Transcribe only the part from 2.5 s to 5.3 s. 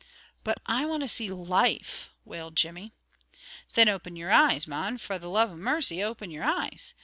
Jimmy. "Then open your eyes, mon, fra the